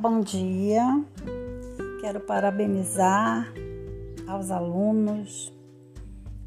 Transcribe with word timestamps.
bom 0.00 0.20
dia. 0.20 1.04
Quero 2.00 2.20
parabenizar 2.20 3.52
aos 4.26 4.50
alunos 4.50 5.52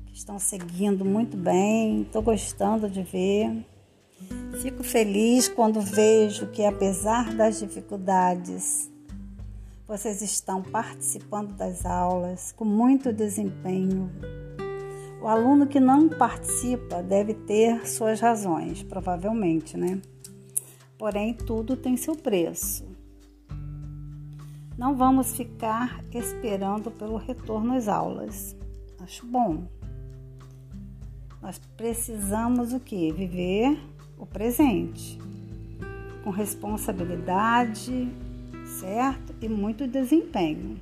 que 0.07 0.15
estão 0.15 0.39
seguindo 0.39 1.05
muito 1.05 1.37
bem. 1.37 2.01
Estou 2.01 2.23
gostando 2.23 2.89
de 2.89 3.03
ver. 3.03 3.63
Fico 4.59 4.83
feliz 4.83 5.47
quando 5.47 5.79
vejo 5.81 6.47
que, 6.47 6.65
apesar 6.65 7.31
das 7.35 7.59
dificuldades, 7.59 8.91
vocês 9.87 10.23
estão 10.23 10.63
participando 10.63 11.53
das 11.53 11.85
aulas 11.85 12.51
com 12.53 12.65
muito 12.65 13.13
desempenho. 13.13 14.09
O 15.21 15.27
aluno 15.27 15.67
que 15.67 15.79
não 15.79 16.09
participa 16.09 17.03
deve 17.03 17.35
ter 17.35 17.87
suas 17.87 18.19
razões, 18.19 18.81
provavelmente, 18.81 19.77
né? 19.77 20.01
Porém, 20.97 21.35
tudo 21.35 21.77
tem 21.77 21.95
seu 21.95 22.15
preço. 22.15 22.92
Não 24.77 24.95
vamos 24.95 25.35
ficar 25.35 26.03
esperando 26.11 26.89
pelo 26.89 27.17
retorno 27.17 27.75
às 27.75 27.87
aulas. 27.87 28.55
Acho 28.99 29.25
bom. 29.25 29.67
Nós 31.41 31.59
precisamos 31.77 32.73
o 32.73 32.79
que? 32.79 33.11
Viver 33.11 33.77
o 34.17 34.25
presente 34.25 35.19
com 36.23 36.29
responsabilidade, 36.29 38.09
certo? 38.79 39.35
E 39.41 39.49
muito 39.49 39.85
desempenho. 39.85 40.77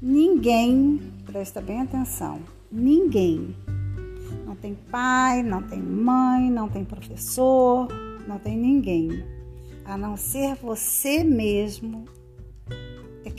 Ninguém, 0.00 1.00
presta 1.26 1.60
bem 1.60 1.80
atenção, 1.82 2.40
ninguém 2.70 3.54
não 4.46 4.56
tem 4.56 4.74
pai, 4.74 5.42
não 5.42 5.62
tem 5.62 5.80
mãe, 5.80 6.50
não 6.50 6.68
tem 6.68 6.84
professor, 6.84 7.88
não 8.26 8.38
tem 8.38 8.56
ninguém, 8.56 9.24
a 9.84 9.96
não 9.96 10.16
ser 10.16 10.56
você 10.56 11.22
mesmo, 11.22 12.04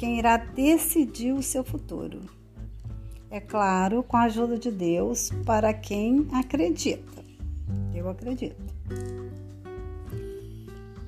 quem 0.02 0.18
irá 0.18 0.36
decidir 0.36 1.32
o 1.32 1.44
seu 1.44 1.64
futuro. 1.64 2.22
É 3.30 3.40
claro, 3.40 4.02
com 4.02 4.18
a 4.18 4.24
ajuda 4.24 4.58
de 4.58 4.72
Deus, 4.72 5.30
para 5.46 5.72
quem 5.76 6.28
acredita. 6.34 7.24
Eu 7.94 8.10
acredito. 8.10 8.60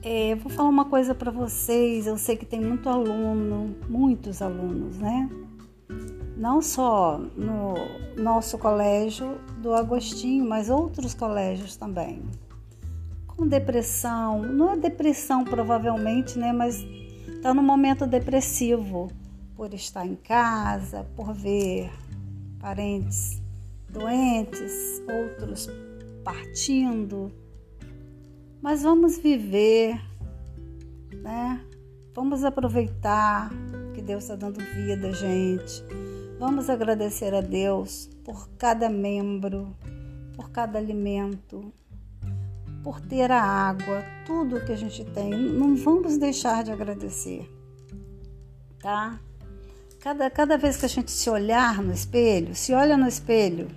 É, 0.04 0.36
vou 0.36 0.52
falar 0.52 0.70
uma 0.70 0.86
coisa 0.86 1.16
para 1.16 1.32
vocês. 1.32 2.06
Eu 2.06 2.20
sei 2.20 2.38
que 2.38 2.46
tem 2.46 2.62
muito 2.62 2.88
aluno, 2.88 3.76
muitos 3.90 4.44
alunos, 4.44 5.00
né? 5.00 5.28
Não 6.38 6.62
só 6.62 7.18
no 7.36 7.74
nosso 8.16 8.60
colégio 8.60 9.40
do 9.58 9.74
Agostinho, 9.74 10.48
mas 10.48 10.70
outros 10.70 11.16
colégios 11.16 11.76
também 11.76 12.22
com 13.36 13.48
depressão, 13.48 14.44
não 14.44 14.74
é 14.74 14.78
depressão 14.78 15.44
provavelmente, 15.44 16.38
né, 16.38 16.54
mas 16.54 16.86
está 17.44 17.54
no 17.54 17.62
momento 17.62 18.08
depressivo 18.08 19.12
por 19.58 19.74
estar 19.74 20.08
em 20.08 20.16
casa, 20.16 21.06
por 21.14 21.34
ver 21.34 21.92
parentes 22.58 23.42
doentes, 23.90 25.04
outros 25.12 25.70
partindo. 26.24 27.34
Mas 28.62 28.84
vamos 28.84 29.18
viver, 29.18 30.02
né? 31.22 31.62
Vamos 32.16 32.46
aproveitar 32.46 33.52
que 33.94 34.02
Deus 34.02 34.24
está 34.24 34.38
dando 34.38 34.60
vida, 34.60 35.12
gente. 35.12 35.84
Vamos 36.40 36.70
agradecer 36.70 37.36
a 37.36 37.42
Deus 37.42 38.10
por 38.24 38.48
cada 38.52 38.88
membro, 38.88 39.76
por 40.34 40.50
cada 40.50 40.80
alimento, 40.80 41.74
por 42.84 43.00
ter 43.00 43.32
a 43.32 43.42
água, 43.42 44.04
tudo 44.26 44.64
que 44.66 44.72
a 44.72 44.76
gente 44.76 45.06
tem. 45.06 45.32
Não 45.32 45.76
vamos 45.76 46.18
deixar 46.18 46.64
de 46.64 46.72
agradecer, 46.72 47.50
tá? 48.80 49.20
Cada, 50.00 50.30
cada 50.30 50.58
vez 50.58 50.76
que 50.76 50.86
a 50.86 50.90
gente 50.90 51.12
se 51.12 51.30
olhar 51.30 51.82
no 51.82 51.94
espelho, 51.94 52.54
se 52.54 52.74
olha 52.74 52.98
no 52.98 53.08
espelho 53.08 53.70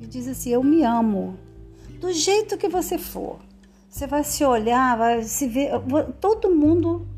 e 0.00 0.06
diz 0.06 0.28
assim: 0.28 0.50
Eu 0.50 0.62
me 0.62 0.84
amo, 0.84 1.36
do 2.00 2.12
jeito 2.12 2.56
que 2.56 2.68
você 2.68 2.96
for. 2.96 3.40
Você 3.88 4.06
vai 4.06 4.22
se 4.22 4.44
olhar, 4.44 4.96
vai 4.96 5.22
se 5.22 5.48
ver. 5.48 5.70
Todo 6.20 6.54
mundo 6.54 7.08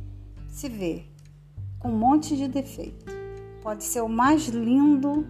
se 0.48 0.68
vê 0.68 1.04
com 1.78 1.88
um 1.88 1.98
monte 1.98 2.36
de 2.36 2.48
defeito. 2.48 3.04
Pode 3.62 3.84
ser 3.84 4.00
o 4.00 4.08
mais 4.08 4.46
lindo 4.46 5.26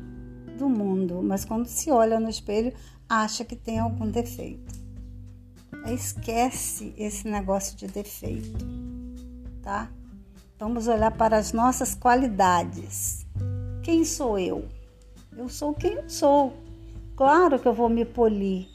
do 0.59 0.69
mundo, 0.69 1.23
mas 1.23 1.45
quando 1.45 1.67
se 1.67 1.91
olha 1.91 2.21
no 2.21 2.29
espelho, 2.29 2.73
acha 3.09 3.45
que 3.45 3.57
tem 3.57 3.79
algum 3.79 4.11
defeito. 4.11 4.78
Esquece 5.93 6.93
esse 6.99 7.27
negócio 7.27 7.77
de 7.77 7.87
defeito, 7.87 8.67
tá? 9.63 9.91
Vamos 10.59 10.87
olhar 10.87 11.11
para 11.13 11.39
as 11.39 11.53
nossas 11.53 11.95
qualidades. 11.95 13.27
Quem 13.83 14.05
sou 14.05 14.39
eu? 14.39 14.69
Eu 15.37 15.49
sou 15.49 15.73
quem 15.73 15.93
eu 15.93 16.09
sou. 16.09 16.53
Claro 17.17 17.59
que 17.59 17.67
eu 17.67 17.73
vou 17.73 17.89
me 17.89 18.05
polir, 18.05 18.69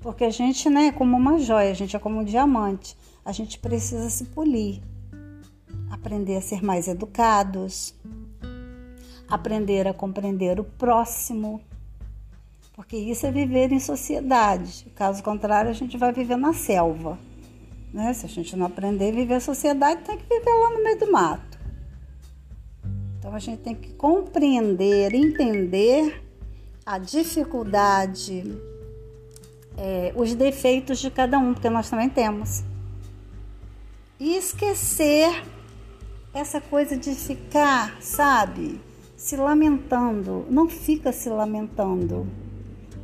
porque 0.00 0.24
a 0.24 0.30
gente, 0.30 0.70
né, 0.70 0.86
é 0.86 0.92
como 0.92 1.16
uma 1.16 1.38
joia, 1.38 1.70
a 1.70 1.74
gente 1.74 1.96
é 1.96 1.98
como 1.98 2.20
um 2.20 2.24
diamante. 2.24 2.96
A 3.24 3.32
gente 3.32 3.58
precisa 3.58 4.08
se 4.08 4.26
polir, 4.26 4.80
aprender 5.90 6.36
a 6.36 6.40
ser 6.40 6.62
mais 6.62 6.86
educados, 6.86 7.94
aprender 9.28 9.88
a 9.88 9.94
compreender 9.94 10.60
o 10.60 10.64
próximo, 10.64 11.60
porque 12.74 12.96
isso 12.96 13.24
é 13.24 13.30
viver 13.30 13.72
em 13.72 13.78
sociedade. 13.78 14.86
Caso 14.96 15.22
contrário, 15.22 15.70
a 15.70 15.74
gente 15.74 15.96
vai 15.96 16.12
viver 16.12 16.36
na 16.36 16.52
selva. 16.52 17.18
Né? 17.92 18.12
Se 18.12 18.26
a 18.26 18.28
gente 18.28 18.56
não 18.56 18.66
aprender 18.66 19.10
a 19.10 19.14
viver 19.14 19.34
a 19.34 19.40
sociedade, 19.40 20.02
tem 20.02 20.18
que 20.18 20.24
viver 20.24 20.50
lá 20.50 20.70
no 20.70 20.82
meio 20.82 20.98
do 20.98 21.12
mato. 21.12 21.58
Então 23.18 23.32
a 23.32 23.38
gente 23.38 23.62
tem 23.62 23.74
que 23.74 23.94
compreender, 23.94 25.14
entender 25.14 26.20
a 26.84 26.98
dificuldade, 26.98 28.60
é, 29.78 30.12
os 30.16 30.34
defeitos 30.34 30.98
de 30.98 31.10
cada 31.10 31.38
um, 31.38 31.54
porque 31.54 31.70
nós 31.70 31.88
também 31.88 32.08
temos. 32.08 32.64
E 34.18 34.36
esquecer 34.36 35.44
essa 36.34 36.60
coisa 36.60 36.96
de 36.96 37.14
ficar, 37.14 38.02
sabe, 38.02 38.80
se 39.16 39.36
lamentando. 39.36 40.44
Não 40.50 40.68
fica 40.68 41.12
se 41.12 41.28
lamentando 41.28 42.26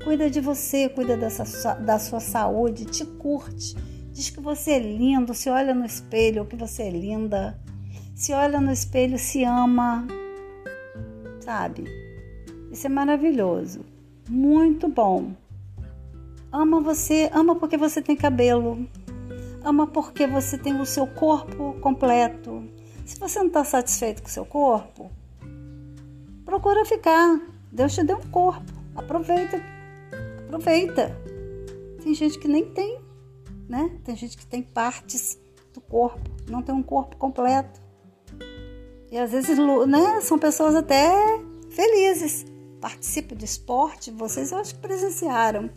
Cuida 0.03 0.31
de 0.31 0.41
você, 0.41 0.89
cuida 0.89 1.17
dessa, 1.17 1.75
da 1.75 1.99
sua 1.99 2.21
saúde, 2.21 2.87
te 2.87 3.05
curte. 3.05 3.77
Diz 4.13 4.31
que 4.31 4.41
você 4.41 4.73
é 4.73 4.79
lindo, 4.79 5.35
se 5.35 5.51
olha 5.51 5.75
no 5.75 5.85
espelho 5.85 6.47
que 6.47 6.57
você 6.57 6.85
é 6.85 6.91
linda. 6.91 7.59
Se 8.15 8.33
olha 8.33 8.61
no 8.61 8.73
espelho, 8.73 9.19
se 9.19 9.45
ama. 9.45 10.07
Sabe? 11.41 11.85
Isso 12.71 12.87
é 12.87 12.91
maravilhoso. 12.91 13.85
Muito 14.29 14.89
bom. 14.89 15.33
Ama 16.53 16.81
você, 16.81 17.31
ama 17.33 17.55
porque 17.55 17.77
você 17.77 18.03
tem 18.03 18.17
cabelo. 18.17 18.89
Ama 19.63 19.87
porque 19.87 20.27
você 20.27 20.57
tem 20.57 20.81
o 20.81 20.87
seu 20.87 21.07
corpo 21.07 21.75
completo. 21.81 22.65
Se 23.05 23.19
você 23.19 23.39
não 23.39 23.49
está 23.49 23.65
satisfeito 23.65 24.23
com 24.23 24.29
o 24.29 24.33
seu 24.33 24.45
corpo, 24.45 25.11
procura 26.45 26.85
ficar. 26.85 27.41
Deus 27.71 27.95
te 27.95 28.03
deu 28.03 28.19
um 28.19 28.31
corpo. 28.31 28.73
Aproveita 28.95 29.61
aproveita. 30.51 31.17
Tem 32.03 32.13
gente 32.13 32.39
que 32.39 32.49
nem 32.49 32.65
tem, 32.65 33.01
né? 33.69 33.99
Tem 34.05 34.17
gente 34.17 34.37
que 34.37 34.47
tem 34.47 34.63
partes 34.63 35.39
do 35.73 35.81
corpo, 35.81 36.29
não 36.49 36.63
tem 36.63 36.75
um 36.75 36.83
corpo 36.83 37.17
completo. 37.17 37.81
E 39.11 39.19
às 39.19 39.31
vezes, 39.31 39.59
né, 39.89 40.21
são 40.21 40.39
pessoas 40.39 40.75
até 40.75 41.11
felizes. 41.71 42.45
Participam 42.81 43.37
de 43.37 43.45
esporte, 43.45 44.11
vocês 44.11 44.53
eu 44.53 44.59
acho 44.59 44.75
que 44.75 44.81
presenciaram. 44.81 45.71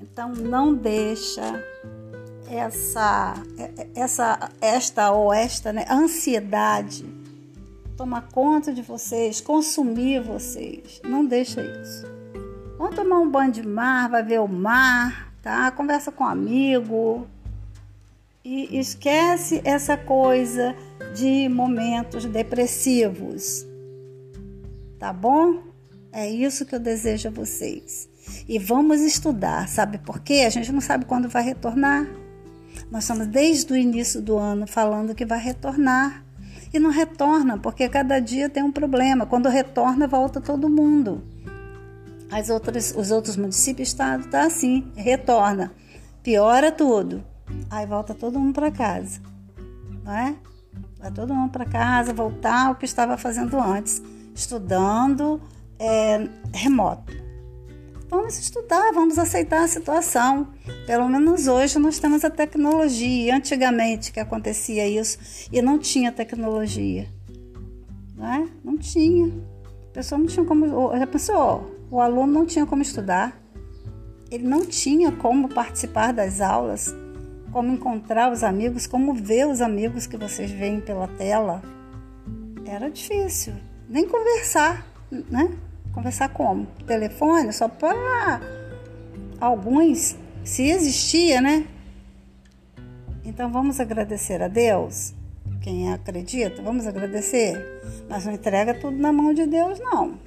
Então 0.00 0.32
não 0.32 0.74
deixa 0.74 1.64
essa 2.50 3.34
essa 3.94 4.50
esta 4.60 5.12
ou 5.12 5.32
esta, 5.32 5.72
né, 5.72 5.84
ansiedade 5.90 7.04
tomar 7.96 8.28
conta 8.28 8.72
de 8.72 8.80
vocês, 8.80 9.40
consumir 9.40 10.22
vocês. 10.22 11.00
Não 11.04 11.26
deixa 11.26 11.60
isso. 11.60 12.17
Vamos 12.78 12.94
tomar 12.94 13.18
um 13.18 13.28
banho 13.28 13.50
de 13.50 13.66
mar, 13.66 14.08
vai 14.08 14.22
ver 14.22 14.40
o 14.40 14.46
mar, 14.46 15.34
tá? 15.42 15.68
Conversa 15.72 16.12
com 16.12 16.22
um 16.22 16.28
amigo. 16.28 17.26
E 18.44 18.78
esquece 18.78 19.60
essa 19.64 19.96
coisa 19.96 20.76
de 21.12 21.48
momentos 21.48 22.24
depressivos. 22.24 23.66
Tá 24.96 25.12
bom? 25.12 25.64
É 26.12 26.30
isso 26.30 26.64
que 26.64 26.72
eu 26.72 26.78
desejo 26.78 27.26
a 27.26 27.32
vocês. 27.32 28.08
E 28.48 28.60
vamos 28.60 29.00
estudar, 29.00 29.68
sabe 29.68 29.98
por 29.98 30.20
quê? 30.20 30.44
A 30.46 30.50
gente 30.50 30.70
não 30.70 30.80
sabe 30.80 31.04
quando 31.04 31.28
vai 31.28 31.42
retornar. 31.42 32.06
Nós 32.92 33.02
estamos 33.02 33.26
desde 33.26 33.72
o 33.72 33.76
início 33.76 34.22
do 34.22 34.38
ano 34.38 34.68
falando 34.68 35.16
que 35.16 35.26
vai 35.26 35.40
retornar. 35.40 36.24
E 36.72 36.78
não 36.78 36.90
retorna, 36.90 37.58
porque 37.58 37.88
cada 37.88 38.20
dia 38.20 38.48
tem 38.48 38.62
um 38.62 38.70
problema. 38.70 39.26
Quando 39.26 39.48
retorna, 39.48 40.06
volta 40.06 40.40
todo 40.40 40.68
mundo. 40.68 41.24
As 42.30 42.50
outras, 42.50 42.94
os 42.96 43.10
outros 43.10 43.36
municípios 43.36 43.88
estado 43.88 44.24
tá, 44.24 44.30
tá 44.30 44.46
assim, 44.46 44.90
retorna, 44.94 45.72
piora 46.22 46.70
tudo. 46.70 47.24
Aí 47.70 47.86
volta 47.86 48.14
todo 48.14 48.38
mundo 48.38 48.54
para 48.54 48.70
casa. 48.70 49.20
não 50.04 50.12
é? 50.12 50.36
Vai 50.98 51.12
todo 51.12 51.34
mundo 51.34 51.50
para 51.50 51.64
casa, 51.64 52.12
voltar 52.12 52.66
ao 52.66 52.74
que 52.74 52.84
estava 52.84 53.16
fazendo 53.16 53.58
antes, 53.58 54.02
estudando 54.34 55.40
é, 55.78 56.28
remoto. 56.52 57.28
Vamos 58.10 58.38
estudar, 58.38 58.90
vamos 58.92 59.18
aceitar 59.18 59.64
a 59.64 59.68
situação. 59.68 60.48
Pelo 60.86 61.08
menos 61.08 61.46
hoje 61.46 61.78
nós 61.78 61.98
temos 61.98 62.24
a 62.24 62.30
tecnologia. 62.30 63.36
Antigamente 63.36 64.10
que 64.10 64.18
acontecia 64.18 64.88
isso 64.88 65.48
e 65.52 65.60
não 65.60 65.78
tinha 65.78 66.10
tecnologia. 66.10 67.06
Não, 68.16 68.26
é? 68.26 68.48
não 68.64 68.78
tinha. 68.78 69.30
A 69.90 69.92
pessoa 69.92 70.18
não 70.18 70.26
tinha 70.26 70.44
como. 70.44 70.96
Já 70.96 71.06
pensou? 71.06 71.77
O 71.90 72.00
aluno 72.00 72.32
não 72.32 72.46
tinha 72.46 72.66
como 72.66 72.82
estudar. 72.82 73.40
Ele 74.30 74.46
não 74.46 74.64
tinha 74.64 75.10
como 75.12 75.48
participar 75.48 76.12
das 76.12 76.40
aulas 76.40 76.94
como 77.52 77.72
encontrar 77.72 78.30
os 78.30 78.42
amigos, 78.42 78.86
como 78.86 79.14
ver 79.14 79.46
os 79.46 79.60
amigos 79.60 80.06
que 80.06 80.16
vocês 80.16 80.50
veem 80.50 80.80
pela 80.80 81.08
tela. 81.08 81.62
Era 82.64 82.90
difícil. 82.90 83.54
Nem 83.88 84.06
conversar, 84.06 84.86
né? 85.10 85.56
Conversar 85.92 86.28
como? 86.28 86.66
Telefone, 86.86 87.52
só 87.52 87.68
para 87.68 88.40
alguns, 89.40 90.16
se 90.44 90.70
existia, 90.70 91.40
né? 91.40 91.66
Então 93.24 93.50
vamos 93.50 93.80
agradecer 93.80 94.42
a 94.42 94.48
Deus. 94.48 95.14
Quem 95.62 95.92
acredita, 95.92 96.62
vamos 96.62 96.86
agradecer. 96.86 97.56
Mas 98.08 98.26
não 98.26 98.32
entrega 98.32 98.74
tudo 98.74 98.96
na 98.96 99.12
mão 99.12 99.32
de 99.32 99.46
Deus, 99.46 99.78
não. 99.80 100.18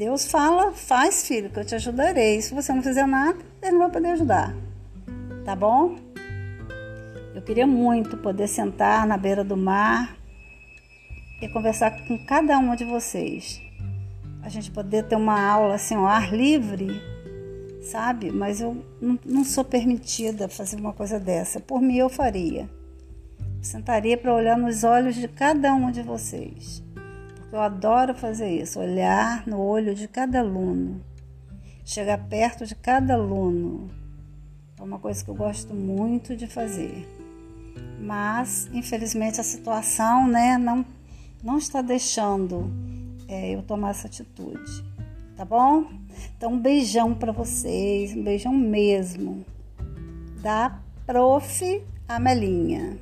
Deus 0.00 0.24
fala, 0.24 0.72
faz 0.72 1.28
filho, 1.28 1.50
que 1.50 1.58
eu 1.58 1.64
te 1.64 1.74
ajudarei. 1.74 2.40
Se 2.40 2.54
você 2.54 2.72
não 2.72 2.82
fizer 2.82 3.06
nada, 3.06 3.38
ele 3.60 3.72
não 3.72 3.80
vai 3.80 3.90
poder 3.90 4.08
ajudar. 4.12 4.56
Tá 5.44 5.54
bom? 5.54 5.94
Eu 7.34 7.42
queria 7.42 7.66
muito 7.66 8.16
poder 8.16 8.48
sentar 8.48 9.06
na 9.06 9.18
beira 9.18 9.44
do 9.44 9.58
mar 9.58 10.16
e 11.42 11.48
conversar 11.50 11.90
com 12.08 12.16
cada 12.24 12.56
uma 12.56 12.78
de 12.78 12.86
vocês. 12.86 13.60
A 14.42 14.48
gente 14.48 14.70
poder 14.70 15.04
ter 15.04 15.16
uma 15.16 15.38
aula 15.38 15.74
assim, 15.74 15.94
ao 15.94 16.06
ar 16.06 16.32
livre, 16.32 16.88
sabe? 17.82 18.32
Mas 18.32 18.62
eu 18.62 18.82
não, 19.22 19.44
sou 19.44 19.66
permitida 19.66 20.48
fazer 20.48 20.76
uma 20.76 20.94
coisa 20.94 21.20
dessa. 21.20 21.60
Por 21.60 21.82
mim, 21.82 21.98
eu 21.98 22.08
faria. 22.08 22.70
Sentaria 23.60 24.16
para 24.16 24.34
olhar 24.34 24.56
nos 24.56 24.82
olhos 24.82 25.14
de 25.14 25.28
cada 25.28 25.74
um 25.74 25.90
de 25.90 26.00
vocês. 26.00 26.82
Eu 27.52 27.60
adoro 27.60 28.14
fazer 28.14 28.50
isso, 28.50 28.78
olhar 28.78 29.46
no 29.46 29.60
olho 29.60 29.94
de 29.94 30.06
cada 30.06 30.40
aluno, 30.40 31.00
chegar 31.84 32.18
perto 32.28 32.64
de 32.64 32.74
cada 32.74 33.14
aluno. 33.14 33.90
É 34.78 34.82
uma 34.82 34.98
coisa 34.98 35.24
que 35.24 35.30
eu 35.30 35.34
gosto 35.34 35.74
muito 35.74 36.36
de 36.36 36.46
fazer 36.46 37.06
mas 38.00 38.68
infelizmente 38.72 39.40
a 39.40 39.44
situação 39.44 40.26
né, 40.26 40.56
não, 40.56 40.84
não 41.44 41.58
está 41.58 41.82
deixando 41.82 42.72
é, 43.28 43.54
eu 43.54 43.62
tomar 43.62 43.90
essa 43.90 44.08
atitude, 44.08 44.84
tá 45.36 45.44
bom? 45.44 45.86
Então, 46.36 46.54
um 46.54 46.58
beijão 46.58 47.14
para 47.14 47.30
vocês, 47.30 48.16
um 48.16 48.24
beijão 48.24 48.52
mesmo, 48.52 49.44
da 50.42 50.80
Prof. 51.06 51.82
Amelinha. 52.08 52.98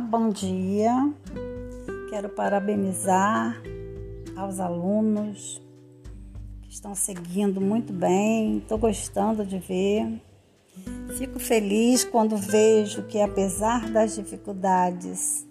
Bom 0.00 0.28
dia. 0.28 1.12
Quero 2.08 2.28
parabenizar 2.28 3.60
aos 4.36 4.60
alunos 4.60 5.60
que 6.62 6.70
estão 6.70 6.94
seguindo 6.94 7.60
muito 7.60 7.92
bem, 7.92 8.58
estou 8.58 8.78
gostando 8.78 9.44
de 9.44 9.58
ver. 9.58 10.22
Fico 11.18 11.40
feliz 11.40 12.04
quando 12.04 12.36
vejo 12.36 13.02
que, 13.04 13.20
apesar 13.20 13.90
das 13.90 14.14
dificuldades, 14.14 15.44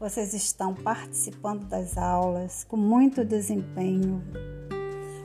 vocês 0.00 0.34
estão 0.34 0.74
participando 0.74 1.64
das 1.66 1.96
aulas 1.96 2.64
com 2.64 2.76
muito 2.76 3.24
desempenho. 3.24 4.20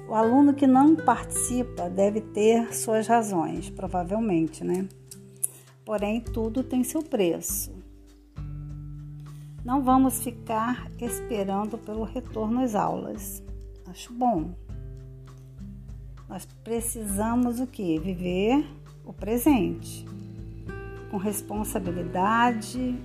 O 0.08 0.14
aluno 0.14 0.54
que 0.54 0.68
não 0.68 0.96
participa 0.96 1.90
deve 1.90 2.22
ter 2.22 2.76
suas 2.76 3.08
razões, 3.08 3.72
provavelmente, 3.72 4.64
né? 4.64 4.88
Porém, 5.84 6.22
tudo 6.22 6.64
tem 6.64 6.84
seu 6.84 7.02
preço. 7.02 7.79
Não 9.64 9.84
vamos 9.84 10.24
ficar 10.24 10.90
esperando 11.00 11.78
pelo 11.78 12.04
retorno 12.04 12.62
às 12.62 12.76
aulas. 12.76 13.44
Acho 13.88 14.14
bom. 14.14 14.52
Nós 16.28 16.46
precisamos 16.64 17.60
o 17.60 17.68
que? 17.68 18.00
Viver 18.00 18.66
o 19.04 19.12
presente 19.12 20.06
com 21.10 21.18
responsabilidade, 21.18 22.96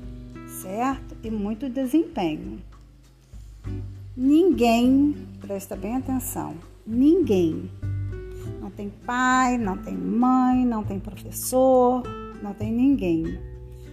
certo? 0.47 1.17
E 1.23 1.31
muito 1.31 1.69
desempenho. 1.69 2.61
Ninguém, 4.17 5.27
presta 5.41 5.75
bem 5.75 5.97
atenção, 5.97 6.55
ninguém 6.87 7.71
não 8.61 8.71
tem 8.71 8.91
pai, 8.91 9.59
não 9.59 9.77
tem 9.77 9.97
mãe, 9.97 10.65
não 10.65 10.85
tem 10.85 11.01
professor, 11.01 12.03
não 12.43 12.55
tem 12.55 12.73
ninguém, 12.73 13.39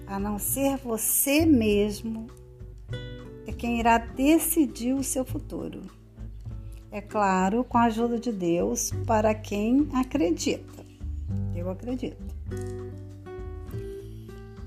a 0.06 0.20
não 0.20 0.38
ser 0.38 0.78
você 0.78 1.46
mesmo 1.46 2.28
quem 3.62 3.80
irá 3.80 4.00
decidir 4.00 4.96
o 4.96 5.04
seu 5.04 5.24
futuro. 5.24 5.82
É 6.92 7.00
claro, 7.00 7.64
com 7.64 7.78
a 7.78 7.84
ajuda 7.84 8.20
de 8.20 8.32
Deus, 8.32 8.92
para 9.06 9.36
quem 9.36 9.88
acredita. 9.94 10.84
Eu 11.56 11.70
acredito. 11.70 12.18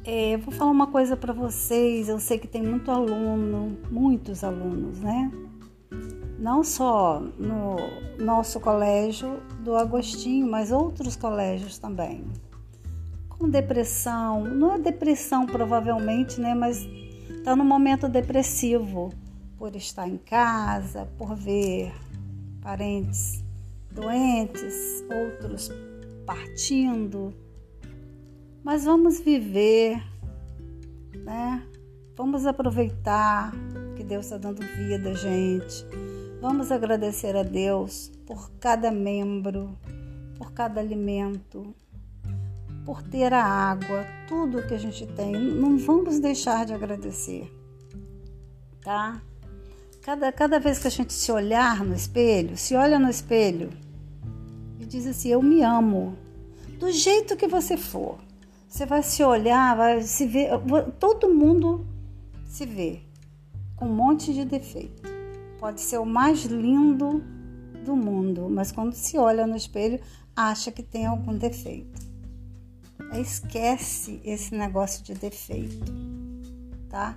É, 0.05 0.37
vou 0.37 0.55
falar 0.55 0.71
uma 0.71 0.87
coisa 0.87 1.17
para 1.17 1.33
vocês. 1.33 2.09
Eu 2.09 2.21
sei 2.21 2.39
que 2.39 2.47
tem 2.47 2.63
muito 2.63 2.89
aluno, 2.89 3.77
muitos 3.91 4.45
alunos, 4.45 5.01
né? 5.01 5.29
Não 6.39 6.63
só 6.63 7.19
no 7.37 7.75
nosso 8.25 8.61
colégio 8.61 9.41
do 9.59 9.75
Agostinho, 9.75 10.49
mas 10.49 10.71
outros 10.71 11.17
colégios 11.17 11.79
também. 11.79 12.25
Com 13.29 13.49
depressão, 13.49 14.45
não 14.45 14.75
é 14.75 14.79
depressão 14.79 15.47
provavelmente, 15.47 16.41
né? 16.41 16.55
Mas 16.55 16.87
está 17.31 17.55
no 17.57 17.65
momento 17.65 18.09
depressivo 18.09 19.13
por 19.59 19.75
estar 19.77 20.09
em 20.09 20.19
casa, 20.19 21.07
por 21.19 21.35
ver 21.35 21.93
parentes 22.61 23.45
doentes, 23.95 25.05
outros 25.11 25.71
partindo. 26.27 27.33
Mas 28.63 28.85
vamos 28.85 29.21
viver, 29.21 30.03
né? 31.25 31.67
Vamos 32.17 32.47
aproveitar 32.47 33.53
que 33.97 34.05
Deus 34.05 34.27
está 34.27 34.39
dando 34.39 34.61
vida 34.61 35.15
gente. 35.15 35.87
Vamos 36.41 36.71
agradecer 36.71 37.37
a 37.37 37.43
Deus 37.43 38.11
por 38.27 38.51
cada 38.59 38.91
membro, 38.91 39.79
por 40.37 40.53
cada 40.53 40.81
alimento, 40.81 41.75
por 42.85 43.03
ter 43.03 43.33
a 43.33 43.43
água, 43.43 44.07
tudo 44.29 44.67
que 44.67 44.75
a 44.75 44.79
gente 44.79 45.07
tem. 45.07 45.33
Não 45.33 45.79
vamos 45.79 46.19
deixar 46.19 46.67
de 46.67 46.75
agradecer, 46.75 47.51
tá? 48.83 49.21
Cada, 50.03 50.31
cada 50.31 50.61
vez 50.61 50.79
que 50.79 50.89
a 50.89 50.91
gente 50.91 51.13
se 51.15 51.33
olhar 51.33 51.83
no 51.83 51.95
espelho, 51.95 52.57
se 52.57 52.75
olha 52.75 52.99
no 52.99 53.09
espelho 53.09 53.71
e 54.79 54.85
diz 54.85 55.07
assim: 55.07 55.31
Eu 55.31 55.41
me 55.41 55.63
amo, 55.63 56.17
do 56.79 56.93
jeito 56.93 57.37
que 57.37 57.49
você 57.49 57.77
for. 57.77 58.19
Você 58.69 58.85
vai 58.85 59.03
se 59.03 59.23
olhar, 59.23 59.77
vai 59.77 60.03
se 60.03 60.27
ver. 60.27 60.51
Todo 60.99 61.33
mundo 61.33 61.87
se 62.45 62.67
vê 62.67 63.01
com 63.77 63.87
um 63.87 63.95
monte 63.95 64.35
de 64.35 64.45
defeito. 64.45 65.03
Pode 65.59 65.81
ser 65.81 65.99
o 65.99 66.05
mais 66.05 66.45
lindo 66.45 67.23
do 67.85 67.95
mundo, 67.95 68.49
mas 68.51 68.73
quando 68.73 68.93
se 68.93 69.17
olha 69.17 69.47
no 69.47 69.57
espelho, 69.57 70.01
acha 70.35 70.71
que 70.73 70.83
tem 70.83 71.07
algum 71.07 71.37
defeito. 71.37 72.04
Esquece 73.13 74.21
esse 74.25 74.55
negócio 74.55 75.05
de 75.05 75.15
defeito, 75.15 75.93
tá? 76.89 77.17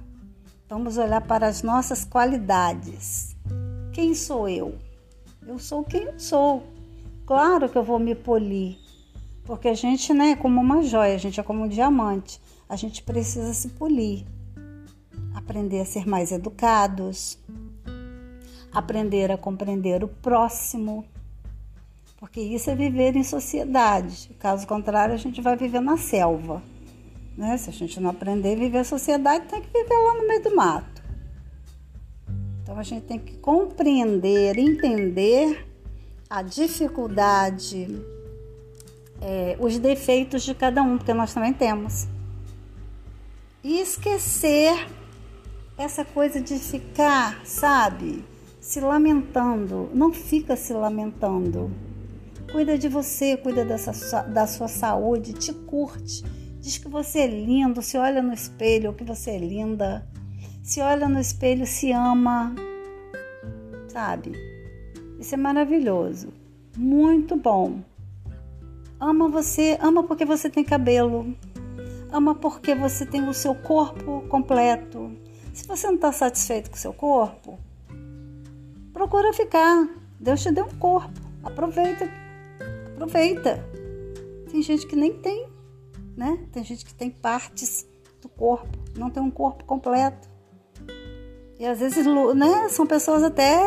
Vamos 0.69 0.97
olhar 0.97 1.21
para 1.21 1.47
as 1.47 1.63
nossas 1.63 2.03
qualidades. 2.03 3.35
Quem 3.93 4.13
sou 4.13 4.49
eu? 4.49 4.77
Eu 5.47 5.57
sou 5.57 5.83
quem 5.83 6.03
eu 6.03 6.19
sou. 6.19 6.63
Claro 7.25 7.69
que 7.69 7.77
eu 7.77 7.83
vou 7.83 7.97
me 7.97 8.13
polir, 8.13 8.77
porque 9.43 9.69
a 9.69 9.73
gente, 9.73 10.13
né, 10.13 10.31
é 10.31 10.35
como 10.35 10.61
uma 10.61 10.83
joia, 10.83 11.15
a 11.15 11.17
gente 11.17 11.39
é 11.39 11.43
como 11.43 11.63
um 11.63 11.67
diamante. 11.67 12.39
A 12.69 12.75
gente 12.75 13.01
precisa 13.01 13.53
se 13.53 13.69
polir, 13.69 14.25
aprender 15.33 15.79
a 15.79 15.85
ser 15.85 16.05
mais 16.05 16.31
educados, 16.31 17.39
aprender 18.73 19.31
a 19.31 19.37
compreender 19.37 20.03
o 20.03 20.07
próximo, 20.07 21.05
porque 22.17 22.41
isso 22.41 22.69
é 22.69 22.75
viver 22.75 23.15
em 23.15 23.23
sociedade. 23.23 24.31
Caso 24.39 24.67
contrário, 24.67 25.13
a 25.13 25.17
gente 25.17 25.39
vai 25.41 25.55
viver 25.55 25.79
na 25.79 25.97
selva. 25.97 26.61
Né? 27.37 27.55
Se 27.57 27.69
a 27.69 27.73
gente 27.73 27.99
não 27.99 28.09
aprender 28.09 28.53
a 28.53 28.59
viver 28.59 28.79
a 28.79 28.83
sociedade, 28.83 29.45
tem 29.45 29.61
que 29.61 29.67
viver 29.67 29.93
lá 29.93 30.13
no 30.15 30.27
meio 30.27 30.43
do 30.43 30.55
mato. 30.55 31.03
Então 32.63 32.77
a 32.77 32.83
gente 32.83 33.05
tem 33.05 33.19
que 33.19 33.37
compreender, 33.37 34.57
entender 34.57 35.65
a 36.29 36.41
dificuldade, 36.41 37.87
é, 39.21 39.55
os 39.59 39.77
defeitos 39.77 40.43
de 40.43 40.53
cada 40.55 40.81
um, 40.81 40.97
porque 40.97 41.13
nós 41.13 41.33
também 41.33 41.53
temos. 41.53 42.07
E 43.63 43.79
esquecer 43.79 44.87
essa 45.77 46.03
coisa 46.03 46.41
de 46.41 46.57
ficar, 46.57 47.45
sabe, 47.45 48.25
se 48.59 48.79
lamentando. 48.79 49.89
Não 49.93 50.11
fica 50.11 50.55
se 50.55 50.73
lamentando. 50.73 51.71
Cuida 52.51 52.77
de 52.77 52.87
você, 52.87 53.37
cuida 53.37 53.65
dessa, 53.65 54.21
da 54.23 54.47
sua 54.47 54.67
saúde, 54.67 55.33
te 55.33 55.53
curte. 55.53 56.23
Diz 56.59 56.77
que 56.77 56.87
você 56.87 57.19
é 57.19 57.27
lindo, 57.27 57.81
se 57.81 57.97
olha 57.97 58.21
no 58.21 58.33
espelho 58.33 58.93
que 58.93 59.03
você 59.03 59.31
é 59.31 59.37
linda 59.37 60.07
se 60.67 60.81
olha 60.81 61.07
no 61.07 61.17
espelho, 61.17 61.65
se 61.65 61.93
ama, 61.93 62.53
sabe? 63.87 64.33
Isso 65.17 65.33
é 65.33 65.37
maravilhoso, 65.37 66.27
muito 66.75 67.37
bom. 67.37 67.79
Ama 68.99 69.29
você, 69.29 69.77
ama 69.79 70.03
porque 70.03 70.25
você 70.25 70.49
tem 70.49 70.65
cabelo, 70.65 71.33
ama 72.11 72.35
porque 72.35 72.75
você 72.75 73.05
tem 73.05 73.29
o 73.29 73.33
seu 73.33 73.55
corpo 73.55 74.25
completo. 74.27 75.09
Se 75.53 75.65
você 75.65 75.87
não 75.87 75.95
está 75.95 76.11
satisfeito 76.11 76.69
com 76.69 76.75
o 76.75 76.79
seu 76.79 76.91
corpo, 76.91 77.57
procura 78.91 79.31
ficar. 79.31 79.87
Deus 80.19 80.43
te 80.43 80.51
deu 80.51 80.65
um 80.65 80.77
corpo, 80.77 81.21
aproveita, 81.45 82.11
aproveita. 82.97 83.63
Tem 84.51 84.61
gente 84.61 84.87
que 84.87 84.95
nem 84.95 85.13
tem, 85.13 85.47
né? 86.15 86.47
Tem 86.51 86.63
gente 86.63 86.83
que 86.83 86.93
tem 86.93 87.11
partes 87.11 87.87
do 88.19 88.27
corpo, 88.27 88.67
não 88.97 89.09
tem 89.09 89.21
um 89.21 89.29
corpo 89.29 89.63
completo. 89.63 90.27
E 91.59 91.65
às 91.65 91.79
vezes 91.79 92.05
né, 92.35 92.69
são 92.69 92.85
pessoas 92.85 93.23
até 93.23 93.59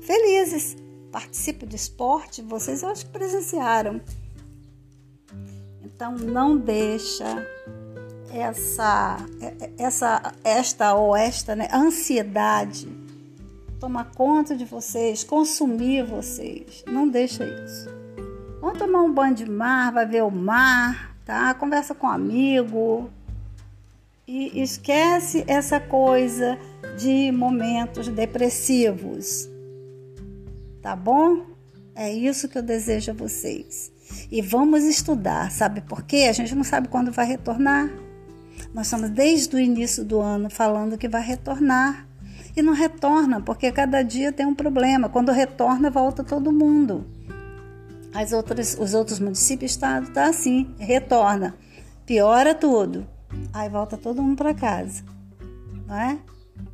felizes. 0.00 0.76
Participam 1.12 1.66
de 1.66 1.76
esporte, 1.76 2.40
vocês 2.40 2.82
eu 2.82 2.88
acho 2.88 3.04
que 3.06 3.12
presenciaram. 3.12 4.00
Então 5.82 6.16
não 6.16 6.56
deixa 6.56 7.46
essa 8.32 9.16
essa 9.76 10.32
esta 10.44 10.94
ou 10.94 11.16
esta 11.16 11.56
né, 11.56 11.68
ansiedade 11.72 12.88
tomar 13.80 14.12
conta 14.12 14.54
de 14.54 14.64
vocês, 14.64 15.24
consumir 15.24 16.04
vocês. 16.04 16.84
Não 16.86 17.08
deixa 17.08 17.44
isso. 17.44 17.99
Vamos 18.60 18.78
tomar 18.78 19.00
um 19.02 19.12
banho 19.12 19.34
de 19.34 19.48
mar, 19.48 19.90
vai 19.90 20.04
ver 20.04 20.22
o 20.22 20.30
mar, 20.30 21.16
tá? 21.24 21.54
Conversa 21.54 21.94
com 21.94 22.06
um 22.06 22.10
amigo. 22.10 23.10
E 24.26 24.62
esquece 24.62 25.44
essa 25.48 25.80
coisa 25.80 26.58
de 26.98 27.32
momentos 27.32 28.08
depressivos. 28.08 29.48
Tá 30.82 30.94
bom? 30.94 31.46
É 31.94 32.12
isso 32.12 32.48
que 32.48 32.58
eu 32.58 32.62
desejo 32.62 33.10
a 33.10 33.14
vocês. 33.14 33.90
E 34.30 34.42
vamos 34.42 34.84
estudar, 34.84 35.50
sabe 35.50 35.80
por 35.80 36.02
quê? 36.02 36.26
A 36.28 36.32
gente 36.32 36.54
não 36.54 36.64
sabe 36.64 36.88
quando 36.88 37.10
vai 37.10 37.24
retornar. 37.24 37.90
Nós 38.74 38.86
estamos 38.86 39.08
desde 39.08 39.56
o 39.56 39.58
início 39.58 40.04
do 40.04 40.20
ano 40.20 40.50
falando 40.50 40.98
que 40.98 41.08
vai 41.08 41.22
retornar. 41.22 42.06
E 42.54 42.60
não 42.60 42.74
retorna, 42.74 43.40
porque 43.40 43.72
cada 43.72 44.02
dia 44.02 44.32
tem 44.32 44.44
um 44.44 44.54
problema. 44.54 45.08
Quando 45.08 45.32
retorna, 45.32 45.88
volta 45.88 46.22
todo 46.22 46.52
mundo. 46.52 47.06
As 48.12 48.32
outras, 48.32 48.76
os 48.78 48.94
outros 48.94 49.20
municípios 49.20 49.72
estão 49.72 50.04
tá, 50.06 50.12
tá 50.12 50.26
assim, 50.28 50.74
retorna. 50.78 51.54
Piora 52.04 52.54
tudo. 52.54 53.06
Aí 53.52 53.68
volta 53.68 53.96
todo 53.96 54.22
mundo 54.22 54.36
para 54.36 54.52
casa. 54.52 55.04
Não 55.86 55.94
é? 55.96 56.18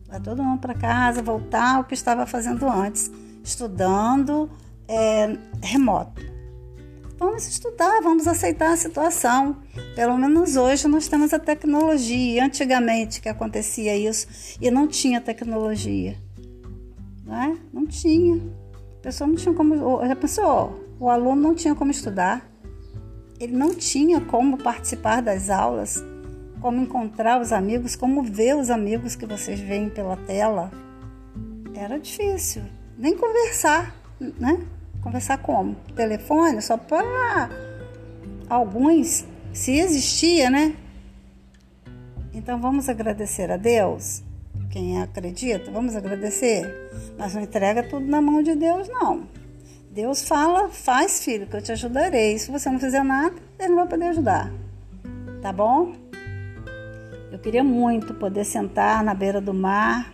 Vai 0.08 0.20
todo 0.20 0.42
mundo 0.42 0.60
para 0.60 0.74
casa, 0.74 1.22
voltar 1.22 1.76
ao 1.76 1.84
que 1.84 1.94
estava 1.94 2.26
fazendo 2.26 2.68
antes, 2.68 3.10
estudando 3.42 4.48
é, 4.88 5.36
remoto. 5.62 6.22
Vamos 7.18 7.48
estudar, 7.48 8.00
vamos 8.02 8.26
aceitar 8.26 8.72
a 8.72 8.76
situação. 8.76 9.56
Pelo 9.94 10.18
menos 10.18 10.56
hoje 10.56 10.86
nós 10.86 11.08
temos 11.08 11.32
a 11.32 11.38
tecnologia. 11.38 12.44
Antigamente 12.44 13.20
que 13.20 13.28
acontecia 13.28 13.96
isso 13.96 14.56
e 14.60 14.70
não 14.70 14.86
tinha 14.86 15.20
tecnologia. 15.20 16.16
Não, 17.24 17.42
é? 17.42 17.56
não 17.72 17.86
tinha. 17.86 18.36
A 18.98 19.02
pessoa 19.02 19.26
não 19.26 19.34
tinha 19.34 19.54
como. 19.54 20.06
Já 20.06 20.14
pensou? 20.14 20.85
O 20.98 21.10
aluno 21.10 21.40
não 21.40 21.54
tinha 21.54 21.74
como 21.74 21.90
estudar. 21.90 22.48
Ele 23.38 23.56
não 23.56 23.74
tinha 23.74 24.20
como 24.20 24.56
participar 24.56 25.20
das 25.20 25.50
aulas 25.50 26.02
como 26.60 26.82
encontrar 26.82 27.40
os 27.40 27.52
amigos, 27.52 27.94
como 27.94 28.22
ver 28.22 28.56
os 28.56 28.70
amigos 28.70 29.14
que 29.14 29.26
vocês 29.26 29.60
veem 29.60 29.88
pela 29.88 30.16
tela. 30.16 30.70
Era 31.74 31.98
difícil. 31.98 32.62
Nem 32.98 33.16
conversar, 33.16 33.94
né? 34.18 34.66
Conversar 35.00 35.38
como? 35.38 35.76
Telefone, 35.94 36.60
só 36.62 36.76
para 36.76 37.50
alguns, 38.48 39.24
se 39.52 39.78
existia, 39.78 40.50
né? 40.50 40.74
Então 42.32 42.60
vamos 42.60 42.88
agradecer 42.88 43.50
a 43.50 43.56
Deus. 43.56 44.22
Quem 44.70 45.00
acredita, 45.00 45.70
vamos 45.70 45.94
agradecer. 45.94 46.90
Mas 47.16 47.34
não 47.34 47.42
entrega 47.42 47.82
tudo 47.82 48.06
na 48.06 48.20
mão 48.20 48.42
de 48.42 48.54
Deus, 48.54 48.88
não. 48.88 49.28
Deus 49.96 50.28
fala, 50.28 50.68
faz 50.68 51.24
filho, 51.24 51.46
que 51.46 51.56
eu 51.56 51.62
te 51.62 51.72
ajudarei. 51.72 52.38
Se 52.38 52.50
você 52.50 52.68
não 52.68 52.78
fizer 52.78 53.02
nada, 53.02 53.34
ele 53.58 53.70
não 53.70 53.76
vai 53.76 53.86
poder 53.86 54.04
ajudar. 54.08 54.52
Tá 55.40 55.50
bom? 55.50 55.94
Eu 57.32 57.38
queria 57.38 57.64
muito 57.64 58.12
poder 58.12 58.44
sentar 58.44 59.02
na 59.02 59.14
beira 59.14 59.40
do 59.40 59.54
mar 59.54 60.12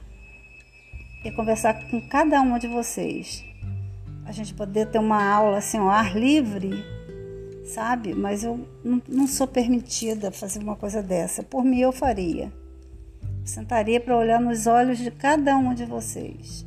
e 1.25 1.33
conversar 1.33 1.75
com 1.91 2.01
cada 2.09 2.41
uma 2.41 2.61
de 2.61 2.69
vocês. 2.69 3.45
A 4.25 4.31
gente 4.31 4.55
poder 4.55 4.87
ter 4.87 5.01
uma 5.01 5.21
aula 5.21 5.59
assim, 5.59 5.79
ao 5.79 5.91
ar 5.91 6.17
livre, 6.17 6.85
sabe? 7.65 8.15
Mas 8.15 8.45
eu 8.45 8.65
não, 8.85 9.27
sou 9.27 9.49
permitida 9.49 10.31
fazer 10.31 10.61
uma 10.61 10.77
coisa 10.77 11.03
dessa. 11.03 11.43
Por 11.43 11.65
mim, 11.65 11.81
eu 11.81 11.91
faria. 11.91 12.53
Sentaria 13.45 14.01
para 14.01 14.17
olhar 14.17 14.41
nos 14.41 14.69
olhos 14.69 14.99
de 14.99 15.11
cada 15.11 15.57
um 15.57 15.75
de 15.75 15.85
vocês. 15.85 16.65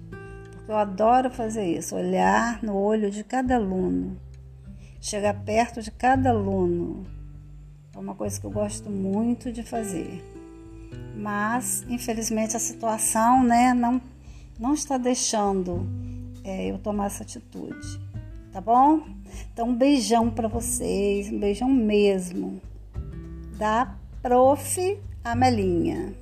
Eu 0.67 0.75
adoro 0.75 1.29
fazer 1.29 1.65
isso, 1.65 1.95
olhar 1.95 2.61
no 2.63 2.75
olho 2.75 3.11
de 3.11 3.23
cada 3.23 3.55
aluno, 3.55 4.19
chegar 4.99 5.33
perto 5.43 5.81
de 5.81 5.91
cada 5.91 6.31
aluno. 6.31 7.05
É 7.93 7.99
uma 7.99 8.15
coisa 8.15 8.39
que 8.39 8.45
eu 8.45 8.51
gosto 8.51 8.89
muito 8.89 9.51
de 9.51 9.63
fazer 9.63 10.23
mas 11.15 11.85
infelizmente 11.89 12.55
a 12.55 12.59
situação 12.59 13.43
né, 13.43 13.73
não, 13.73 14.01
não 14.59 14.73
está 14.73 14.97
deixando 14.97 15.87
é, 16.43 16.67
eu 16.67 16.77
tomar 16.77 17.07
essa 17.07 17.23
atitude, 17.23 17.99
tá 18.51 18.61
bom? 18.61 19.01
Então, 19.51 19.69
um 19.69 19.75
beijão 19.75 20.29
para 20.29 20.47
vocês, 20.47 21.31
um 21.31 21.39
beijão 21.39 21.69
mesmo, 21.69 22.61
da 23.57 23.95
Prof. 24.21 24.99
Amelinha. 25.23 26.13